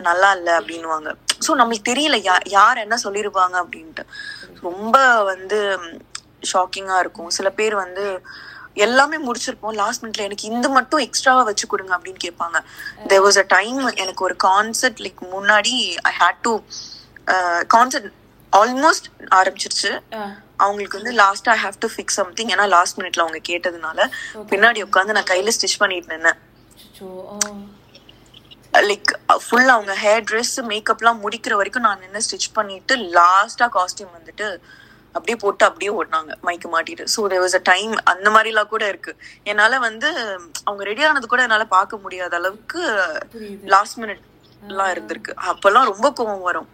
[0.00, 1.10] நல்லா இல்ல அப்படின்னுவாங்க.
[1.46, 4.04] சோ நம்மளுக்கு தெரியல யார் என்ன சொல்லிருப்பாங்க அப்படின்ட்டு.
[4.60, 5.58] ரொம்ப வந்து
[6.52, 7.30] ஷாக்கிங்கா இருக்கும்.
[7.30, 8.04] சில பேர் வந்து
[8.76, 9.76] எல்லாமே முடிச்சிருப்போம்.
[9.80, 12.58] லாஸ்ட் மினிட்ல எனக்கு இந்த மட்டும் எக்ஸ்ட்ராவா வச்சு கொடுங்க அப்படின்னு கேட்பாங்க.
[13.10, 15.74] தேர் வாஸ் அ டைம் எனக்கு ஒரு கான்சர்ட் லைக் முன்னாடி
[16.10, 16.52] I had to
[17.74, 18.08] concert
[18.52, 19.06] almost
[19.40, 19.92] ஆரம்பிச்சிருச்சு.
[20.64, 24.08] அவங்களுக்கு வந்து last I have to fix something ஏன்னா லாஸ்ட் மினிட்ல அவங்க கேட்டதுனால
[24.52, 26.40] பின்னாடி உட்காந்து நான் கையில ஸ்டிச் பண்ணிட்டு நின்னேன்.
[28.90, 29.10] லைக்
[29.44, 34.46] ஃபுல் அவங்க ஹேர் ட்ரெஸ் மேக்கப்லாம் முடிக்கிற வரைக்கும் நான் நின்று ஸ்டிச் பண்ணிட்டு லாஸ்டா காஸ்டியூம் வந்துட்டு
[35.16, 37.04] அப்படியே போட்டு அப்படியே ஓட்டினாங்க மைக்கு மாட்டிட்டு.
[37.14, 39.12] So there was a time அந்த மாதிரிலாம் கூட இருக்கு.
[39.50, 40.08] என்னால வந்து
[40.68, 42.80] அவங்க ரெடி ஆனது கூட என்னால பார்க்க முடியாத அளவுக்கு
[43.74, 44.22] லாஸ்ட் மினிட்
[44.70, 45.32] எல்லாம் இருந்திருக்கு.
[45.52, 46.68] அப்பெல்லாம் ரொம்ப கோவம் வரும்.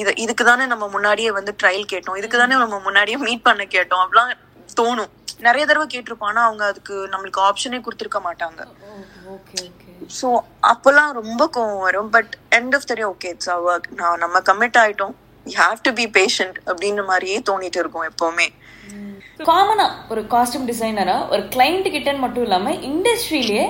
[0.00, 2.18] இது இதுக்கு தானே நம்ம முன்னாடியே வந்து ட்ரையல் கேட்டோம்.
[2.20, 4.02] இதுக்கு தானே நம்ம முன்னாடியே மீட் பண்ண கேட்டோம்.
[4.04, 4.32] அப்படிலாம்
[4.80, 5.10] தோணும்.
[5.46, 6.30] நிறைய தடவை கேட்டிருப்போம்.
[6.32, 8.60] ஆனா அவங்க அதுக்கு நம்மளுக்கு ஆப்ஷனே கொடுத்துருக்க மாட்டாங்க.
[9.34, 9.90] Okay okay.
[10.18, 10.28] ஸோ
[10.72, 12.10] அப்பெல்லாம் ரொம்ப கோவம் வரும்.
[12.16, 15.14] But end of the day okay it's work நான் நம்ம கமிட் ஆயிட்டோம்.
[15.46, 18.46] You have to be patient அப்படின்ற மாதிரியே தோணிட்டு இருக்கும் எப்பவுமே.
[19.48, 23.64] காமனா ஒரு காஸ்டியூம் டிசைனரா ஒரு கிளைண்ட் கிட்டன்னு மட்டும் இல்லாம இண்டஸ்ட்ரியிலேயே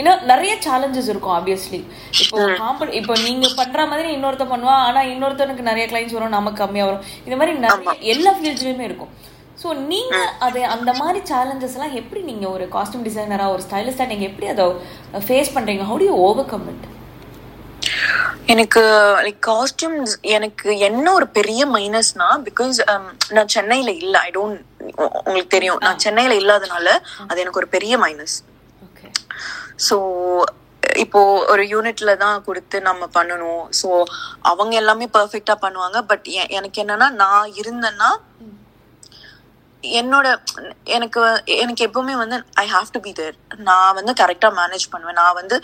[0.00, 1.80] இன்னும் நிறைய சேலஞ்சஸ் இருக்கும் ஆப்வியஸ்லி
[2.22, 6.86] இப்போ காம்படி இப்போ நீங்க பண்ற மாதிரி இன்னொருத்த பண்ணுவா ஆனா இன்னொருத்தனுக்கு நிறைய கிளைண்ட்ஸ் வரும் நமக்கு கம்மியா
[6.88, 7.04] வரும்.
[7.26, 9.12] இந்த மாதிரி நிறைய எல்லா ஃபீல்ட்ஸ்லயுமே இருக்கும்.
[9.62, 14.26] ஸோ நீங்க அதை அந்த மாதிரி சேலஞ்சஸ் எல்லாம் எப்படி நீங்க ஒரு காஸ்டியூம் டிசைனரா ஒரு ஸ்டைலிஸ்டா நீங்க
[14.30, 14.64] எப்படி அதை
[15.28, 15.84] ஃபேஸ் பண்றீங்க?
[15.90, 16.86] How to overcome it
[18.52, 18.80] எனக்கு
[19.24, 22.78] லைக் காஸ்டியூம்ஸ் எனக்கு என்ன ஒரு பெரிய மைனஸ்னா பிகாஸ்
[23.36, 24.14] நான் சென்னையில இல்ல.
[24.26, 24.58] ஐ டோன்ட்
[25.26, 25.80] உங்களுக்கு தெரியும்.
[25.86, 26.88] நான் சென்னையில இல்லாதனால
[27.30, 28.36] அது எனக்கு ஒரு பெரிய மைனஸ்
[29.86, 29.96] ஸோ
[31.04, 31.20] இப்போ
[31.52, 33.62] ஒரு யூனிட்ல தான் கொடுத்து நம்ம பண்ணணும்.
[33.80, 33.88] ஸோ
[34.50, 35.98] அவங்க எல்லாமே பர்ஃபெக்டா பண்ணுவாங்க.
[36.10, 36.26] பட்
[36.58, 38.10] எனக்கு என்னன்னா நான் இருந்தேன்னா
[40.00, 40.26] என்னோட
[40.96, 41.20] எனக்கு
[41.64, 43.36] எனக்கு எப்பவுமே வந்து I have to be there
[43.68, 45.18] நான் வந்து கரெக்டாக மேனேஜ் பண்ணுவேன்.
[45.22, 45.56] நான் வந்து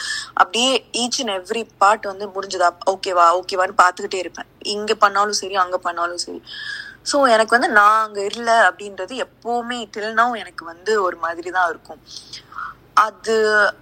[0.42, 0.70] அப்படியே
[1.02, 4.50] ஈச் அண்ட் எவ்ரி பார்ட் வந்து முடிஞ்சதா ஓகேவா ஓகேவான்னு பார்த்துக்கிட்டே இருப்பேன்.
[4.76, 6.40] இங்கே பண்ணாலும் சரி அங்கே பண்ணாலும் சரி.
[7.10, 12.00] ஸோ எனக்கு வந்து நான் அங்கே இல்லை அப்படின்றது எப்போவுமே டில்னாவும் எனக்கு வந்து ஒரு மாதிரி தான் இருக்கும்.
[12.94, 13.34] அது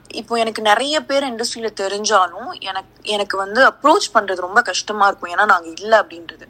[0.09, 5.31] இப்போ எனக்கு நிறைய பேர் இண்டஸ்ட்ரியில தெரிஞ்சாலும் எனக்கு எனக்கு வந்து அப்ரோச் பண்றது ரொம்ப கஷ்டமா இருக்கும்.
[5.31, 6.47] ஏன்னா நாங்க இல்ல அப்படின்றது.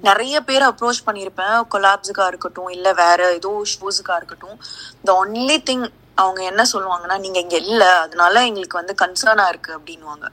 [0.00, 1.66] நிறைய பேர் அப்ரோச் பண்ணியிருப்பேன்.
[1.74, 4.58] கொலாப்ஸுக்கா இருக்கட்டும் இல்ல வேற ஏதோ ஷோஸுக்கா இருக்கட்டும்.
[5.04, 7.98] த ஒன்லி திங் அவங்க என்ன சொல்லுவாங்கன்னா நீங்க இங்க இல்ல.
[8.00, 9.76] அதனால எங்களுக்கு வந்து கன்சர்னா இருக்கு.
[9.78, 10.26] அப்படின்னுவாங்க.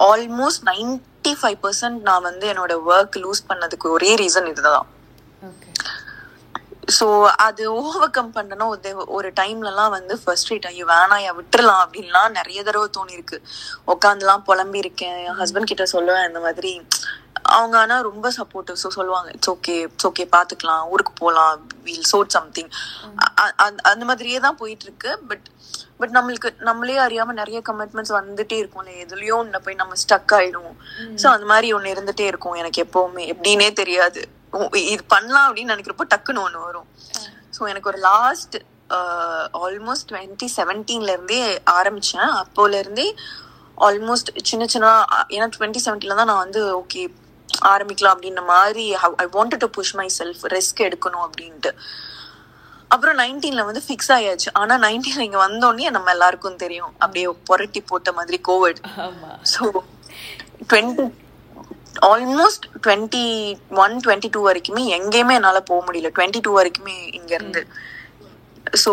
[0.00, 4.86] ஆல்மோஸ்ட் நைன்டி ஃபைவ் பர்சன்ட் நான் வந்து என்னோட ஒர்க் லூஸ் பண்ணதுக்கு ஒரே ரீசன் இதுதான்.
[6.96, 7.06] ஸோ
[7.46, 8.70] அது ஓவர் கம் பண்ணணும்.
[8.74, 13.38] ஒரு ஒரு டைம்லலாம் வந்து ஃபர்ஸ்ட் ரேட் ஐயோ வேணாயா விட்டுறலாம் அப்படின்லாம் நிறைய தடவை தோணிருக்கு
[13.94, 16.72] உட்காந்துலாம் புலம்பி இருக்கேன் என் ஹஸ்பண்ட் கிட்ட சொல்லுவேன் இந்த மாதிரி.
[17.56, 20.84] அவங்க ஆனா ரொம்ப சப்போர்ட்டிவ் ஸோ சொல்லுவாங்க இட்ஸ் ஓகே இட்ஸ் ஓகே பாத்துக்கலாம்.
[20.92, 22.70] ஊருக்கு போகலாம் வீல் சோட் சம்திங்
[23.92, 25.46] அந்த மாதிரியே தான் போயிட்டு இருக்கு பட்
[26.00, 28.90] பட் நம்மளுக்கு நம்மளே அறியாம நிறைய கமிட்மெண்ட்ஸ் வந்துட்டே இருக்கும்ல.
[29.04, 30.78] எதுலயோ ஒண்ணு போய் நம்ம ஸ்டக் ஆயிடுவோம்.
[31.22, 32.58] ஸோ அந்த மாதிரி ஒண்ணு இருந்துட்டே இருக்கும்.
[32.62, 33.24] எனக்கு எப்பவுமே.
[33.34, 34.22] எப்படின்னே தெரியாது.
[34.92, 36.88] இது பண்ணலாம் அப்படின்னு நினைக்கிறப்போ டக்குன்னு ஒண்ணு வரும்.
[37.56, 38.56] ஸோ எனக்கு ஒரு லாஸ்ட்
[39.66, 41.42] ஆல்மோஸ்ட் டுவெண்ட்டி செவன்டீன்ல இருந்தே
[41.78, 42.32] ஆரம்பிச்சேன்.
[42.42, 43.06] அப்போல இருந்தே
[43.86, 44.90] ஆல்மோஸ்ட் சின்ன சின்ன
[45.36, 47.02] ஏன்னா டுவெண்ட்டி செவன்டீன்ல தான் நான் வந்து ஓகே
[47.72, 48.84] ஆரம்பிக்கலாம் அப்படின்ற மாதிரி
[49.24, 51.70] I wanted to push myself risk எடுக்கணும் அப்படின்ட்டு.
[52.94, 54.48] அப்புறம் நைன்டீன்ல வந்து ஃபிக்ஸ் ஆயாச்சு.
[54.60, 56.92] ஆனா நைன்டீன்ல இங்க வந்தோடனே நம்ம எல்லாருக்கும் தெரியும்.
[57.02, 58.80] அப்படியே புரட்டி போட்ட மாதிரி COVID
[59.52, 59.62] so
[60.68, 61.06] twenty
[62.10, 63.24] almost twenty
[63.84, 66.10] one twenty two வரைக்குமே எங்கேயுமே என்னால போக முடியல.
[66.16, 67.62] டுவெண்ட்டி டூ வரைக்குமே இங்க இருந்து.
[68.84, 68.92] ஸோ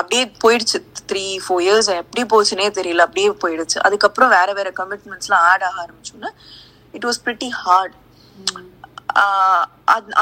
[0.00, 0.78] அப்படியே போயிடுச்சு.
[1.10, 3.06] த்ரீ ஃபோர் இயர்ஸ் எப்படி போச்சுனே தெரியல.
[3.08, 3.78] அப்படியே போயிடுச்சு.
[3.86, 6.30] அதுக்கப்புறம் வேற வேற கமிட்மெண்ட்ஸ்லாம் ஆட் ஆக ஆரம்பிச்சோன்னா
[6.94, 7.96] இட் வாஸ் பிரிட்டி ஹார்ட்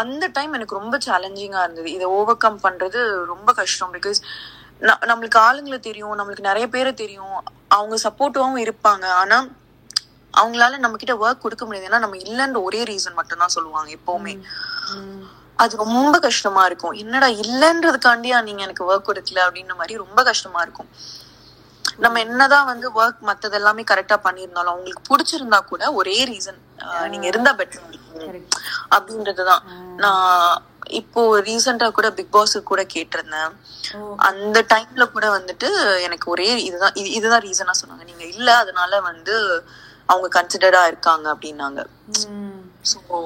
[0.00, 1.88] அந்த டைம் எனக்கு ரொம்ப சேலஞ்சிங்கா இருந்தது.
[1.96, 3.00] இதை ஓவர் கம் பண்றது
[3.32, 3.92] ரொம்ப கஷ்டம்.
[3.96, 4.20] பிகாஸ்
[5.10, 6.16] நம்மளுக்கு ஆளுங்களை தெரியும்.
[6.18, 7.36] நம்மளுக்கு நிறைய பேரை தெரியும்.
[7.76, 9.06] அவங்க சப்போர்ட்டிவாகவும் இருப்பாங்க.
[9.22, 9.38] ஆனா
[10.36, 11.96] அவங்களால நம்ம கிட்ட ஒர்க் கொடுக்க முடியாது.
[11.96, 14.42] ஏன்னா நம்ம இல்லைன்ற ஒரே ரீசன் மட்டும் தான் சொல்லுவாங்க எப்பவுமே.
[15.56, 16.92] அது ரொம்ப கஷ்டமா இருக்கும்.
[16.92, 20.88] என்னடா இல்லைன்றதுக்காண்டியா நீங்க எனக்கு ஒர்க் கொடுக்கல அப்படின்ற மாதிரி ரொம்ப கஷ்டமா இருக்கும்.
[21.96, 27.54] நம்ம என்னதான் வந்து ஒர்க் மத்தது எல்லாமே கரெக்டா பண்ணியிருந்தாலும் அவங்களுக்கு பிடிச்சிருந்தா கூட ஒரே ரீசன் நீங்க இருந்தா
[27.54, 28.48] பெட்டர்.
[28.90, 29.58] அப்படின்றதுதான்.
[29.96, 33.52] நான் இப்போ ரீசெண்டா கூட பிக் பாஸ் கூட கேட்டிருந்தேன்.
[34.16, 38.04] அந்த டைம்ல கூட வந்துட்டு எனக்கு ஒரே இதுதான் இது- இதுதான் ரீசனா சொன்னாங்க.
[38.04, 39.64] நீங்க இல்ல அதனால வந்து
[40.12, 41.80] அவங்க கன்சிடரா இருக்காங்க அப்படின்னாங்க.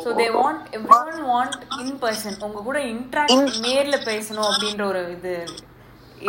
[0.05, 5.37] So they want everyone want in person உங்க கூட இன்ட்ராக்ட் நேர்ல பேசணும் அப்படின்ற ஒரு இது.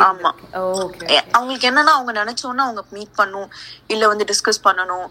[0.06, 0.30] ஆமா.
[1.36, 3.48] அவங்களுக்கு என்னன்னா அவங்க நினைச்சோன்னா அவங்க மீட் பண்ணும்.
[3.92, 5.06] இல்ல வந்து டிஸ்கஸ் பண்ணணும்.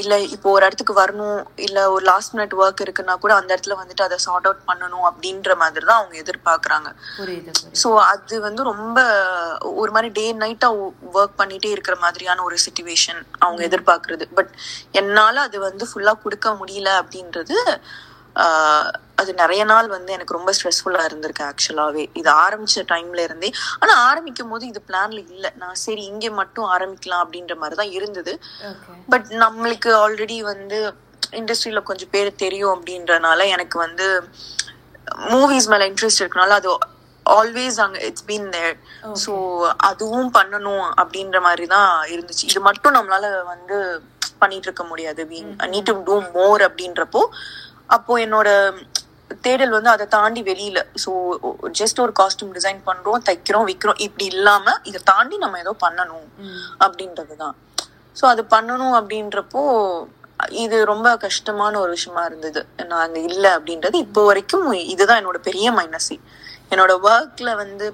[0.00, 1.40] இல்ல இப்போ ஒரு இடத்துக்கு வரணும்.
[1.66, 5.56] இல்ல ஒரு லாஸ்ட் மினிட் ஒர்க் இருக்குன்னா கூட அந்த இடத்துல வந்துட்டு அதை சார்ட் அவுட் பண்ணணும் அப்படின்ற
[5.62, 6.88] மாதிரி தான் அவங்க எதிர்பார்க்கறாங்க.
[7.82, 8.98] சோ அது வந்து ரொம்ப
[9.82, 10.70] ஒரு மாதிரி டே நைட்டா
[11.18, 14.26] ஒர்க் பண்ணிட்டே இருக்கிற மாதிரியான ஒரு சுச்சுவேஷன் அவங்க எதிர்பார்க்கறது.
[14.38, 14.52] பட்
[15.02, 17.56] என்னால அது வந்து ஃபுல்லா கொடுக்க முடியல அப்படின்றது
[19.20, 23.48] அது நிறைய நாள் வந்து எனக்கு ரொம்ப ஸ்ட்ரெஸ்ஃபுல்லா இருந்திருக்கு ஆக்சுவலாவே இது ஆரம்பிச்ச டைம்ல இருந்தே.
[23.82, 25.46] ஆனா ஆரம்பிக்கும் போது இது பிளான்ல இல்ல.
[25.62, 28.34] நான் சரி இங்க மட்டும் ஆரம்பிக்கலாம் அப்படின்ற மாதிரி தான் இருந்தது.
[29.12, 30.80] பட் நம்மளுக்கு ஆல்ரெடி வந்து
[31.40, 34.08] இண்டஸ்ட்ரியில கொஞ்சம் பேர் தெரியும் அப்படின்றனால எனக்கு வந்து
[35.32, 36.70] மூவிஸ் மேல இன்ட்ரெஸ்ட் இருக்கனால அது
[37.26, 38.76] ஆல்வேஸ் அங்க இட்ஸ் பீன் தேர்
[39.22, 39.32] ஸோ
[39.88, 42.44] அதுவும் பண்ணணும் அப்படின்ற மாதிரி தான் இருந்துச்சு.
[42.50, 43.76] இது மட்டும் நம்மளால வந்து
[44.40, 45.22] பண்ணிட்டு இருக்க முடியாது.
[45.72, 47.22] நீட் டு டூ மோர் அப்படின்றப்போ
[47.86, 48.48] அப்போ என்னோட
[49.42, 50.78] தேடல் வந்து அதை தாண்டி வெளியில.
[51.04, 51.10] ஸோ
[51.78, 56.26] ஜஸ்ட் ஒரு காஸ்டியூம் டிசைன் பண்றோம் தைக்கிறோம் விற்கிறோம் இப்படி இல்லாம இதை தாண்டி நம்ம ஏதோ பண்ணணும்
[56.80, 57.56] அப்படின்றதுதான்.
[58.16, 59.62] ஸோ அது பண்ணணும் அப்படின்றப்போ
[60.50, 62.66] இது ரொம்ப கஷ்டமான ஒரு விஷயமா இருந்தது.
[62.86, 66.16] நான் அங்க இல்ல அப்படின்றது இப்போ வரைக்கும் இதுதான் என்னோட பெரிய மைனஸி
[66.70, 67.86] என்னோட ஒர்க்ல வந்து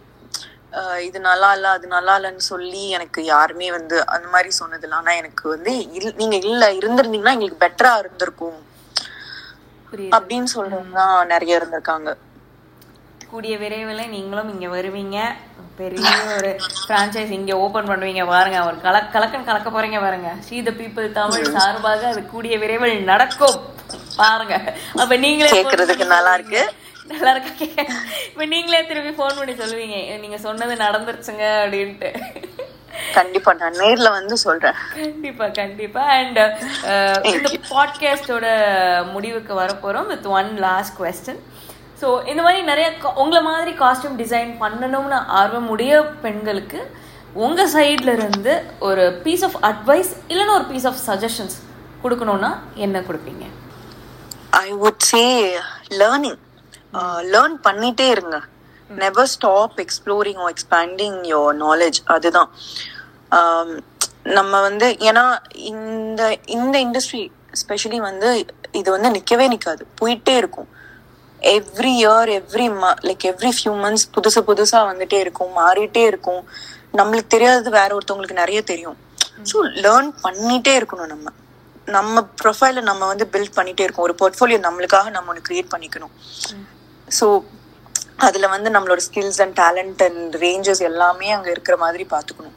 [0.99, 4.91] இது நல்லா இல்ல அது நல்லா இல்லைன்னு சொல்லி எனக்கு யாருமே வந்து அந்த மாதிரி சொன்னதில்ல.
[4.93, 8.59] ஆனா எனக்கு வந்து இல்- நீங்க இல்ல இருந்திருந்தீங்கன்னா எங்களுக்கு பெட்டரா இருந்திருக்கும்.
[9.99, 12.17] அப்படின்னு சொல்றதுதான் நிறைய இருந்திருக்காங்க.
[13.31, 15.19] கூடிய விரைவில் நீங்களும் இங்க வருவீங்க.
[15.77, 18.27] பெரிய ஒரு பிரான்ச்சைஸ் இங்க ஓபன் பண்ணுவீங்க.
[18.27, 20.35] பாருங்க ஒரு கலக் கலக்கன் கலக்க போறீங்க பாருங்க.
[20.41, 23.59] ஸ்ரீ த பீப்புள் தமிழ் சார்பாக அது கூடிய விரைவில் நடக்கும்.
[24.17, 24.57] பாருங்க.
[24.97, 26.63] அப்ப நீங்களே கேக்குறதுக்கு நல்லா சொல்லுவீங்க.
[27.07, 27.69] நல்லா இருக்கு
[28.27, 30.19] இப்ப நீங்களே திரும்பி ஃபோன் பண்ணி சொல்லுவீங்க.
[30.19, 32.11] நீங்க சொன்னது நடந்துருச்சுங்க அப்படின்ட்டு.
[33.15, 34.75] கண்டிப்பா நான் நேர்ல வந்து சொல்றேன்.
[34.95, 36.01] கண்டிப்பா கண்டிப்பா.
[36.01, 36.39] அண்ட்
[37.23, 38.47] இந்த பாட்காஸ்டோட
[39.13, 41.41] முடிவுக்கு வரப்போறோம் with one last question
[42.03, 46.81] so இந்த மாதிரி நிறைய உங்களை மாதிரி காஸ்டியூம் டிசைன் பண்ணணும்னு ஆர்வம் உடைய பெண்களுக்கு
[47.35, 51.57] உங்க சைட்ல இருந்து ஒரு பீஸ் ஆஃப் அட்வைஸ் இல்லைன்னா ஒரு பீஸ் ஆஃப் சஜஷன்ஸ்
[52.05, 53.45] கொடுக்கணும்னா என்ன கொடுப்பீங்க?
[54.51, 55.23] I would say
[56.01, 56.39] learning
[57.35, 58.39] learn பண்ணிட்டே இருங்க.
[58.97, 62.51] Never stop exploring or expanding your knowledge அதுதான்.
[63.39, 63.83] Um,
[64.25, 65.23] நம்ம வந்து ஏன்னா
[65.55, 67.31] இந்த இந்த இண்டஸ்ட்ரி
[67.63, 69.83] ஸ்பெஷலி வந்து இது வந்து நிக்கவே நிக்காது.
[70.01, 70.69] போயிட்டே இருக்கும்.
[71.43, 72.67] Every year every
[73.03, 76.43] like every few months புதுசு புதுசா வந்துட்டே இருக்கும் மாறிட்டே இருக்கும்.
[76.97, 78.97] நம்மளுக்கு தெரியாதது வேற ஒருத்தவங்களுக்கு நிறைய தெரியும்.
[79.53, 81.29] ஸோ லேர்ன் பண்ணிட்டே இருக்கணும் நம்ம.
[81.87, 84.07] நம்ம ப்ரொஃபைல நம்ம வந்து பில்ட் பண்ணிட்டே இருக்கோம்.
[84.09, 86.15] ஒரு போர்ட்ஃபோலியோ நம்மளுக்காக நம்ம ஒன்று கிரியேட் பண்ணிக்கணும்.
[87.09, 87.45] ஸோ
[88.29, 92.57] அதுல வந்து நம்மளோட skills and talent and ranges எல்லாமே அங்க இருக்கிற மாதிரி பாத்துக்கணும்.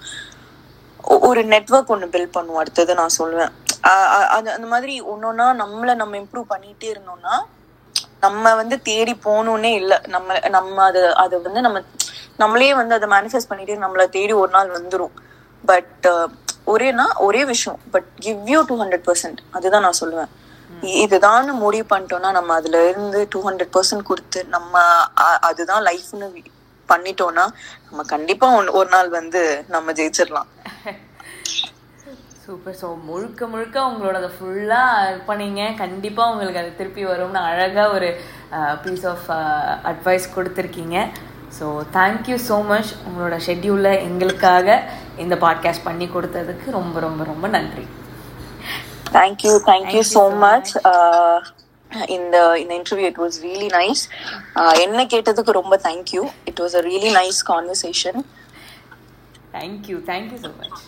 [1.29, 3.51] ஒரு நெட்வொர்க் ஒன்று பில்ட் பண்ணுவோம் அடுத்தது நான் சொல்லுவேன்.
[4.35, 7.35] அது அந்த மாதிரி ஒன்னொன்னா நம்மளை நம்ம இம்ப்ரூவ் பண்ணிட்டே இருந்தோம்னா
[8.23, 9.97] நம்ம வந்து தேடி போகணும்னே இல்லை.
[10.13, 11.81] நம்ம நம்ம அதை அதை வந்து நம்ம
[12.41, 15.13] நம்மளே வந்து அதை மேனிஃபெஸ்ட் பண்ணிட்டு நம்மளை தேடி ஒரு நாள் வந்துடும்
[15.71, 16.07] பட்
[16.73, 17.79] ஒரேனா ஒரே விஷயம்.
[17.93, 20.31] But give you two hundred percent அதுதான் நான் சொல்லுவேன்.
[21.01, 24.73] இதுதான் முடிவு பண்ணிட்டோம்னா நம்ம அதுல இருந்து டூ ஹண்ட்ரட் பர்சன்ட் கொடுத்து நம்ம
[25.41, 26.27] அதுதான் லைஃப்னு
[26.89, 27.45] பண்ணிட்டோம்னா
[27.87, 30.49] நம்ம கண்டிப்பா ஒன்- ஒரு நாள் வந்து நம்ம ஜெயிச்சிடலாம்.
[32.43, 35.77] சூப்பர் ஸோ முழுக்க முழுக்க உங்களோட அதை ஃபுல்லாக பண்ணீங்க.
[35.77, 38.09] கண்டிப்பாக உங்களுக்கு அது திருப்பி வரும்னு அழகாக ஒரு
[38.83, 39.25] பீஸ் ஆஃப்
[39.91, 40.97] அட்வைஸ் கொடுத்துருக்கீங்க.
[41.59, 44.67] So thank you so much உங்களோட ஷெட்யூலில் எங்களுக்காக
[45.17, 47.85] இந்த பாட்காஸ்ட் பண்ணி கொடுத்ததுக்கு ரொம்ப ரொம்ப ரொம்ப நன்றி.
[49.15, 50.71] தேங்க்யூ தேங்க்யூ ஸோ மச்
[52.15, 54.03] இந்த இந்த interview it was really nice
[54.85, 58.19] என்ன கேட்டதுக்கு ரொம்ப thank you it was a really nice conversation
[59.53, 60.81] thank you thank you so much